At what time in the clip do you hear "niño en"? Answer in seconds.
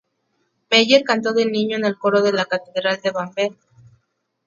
1.45-1.85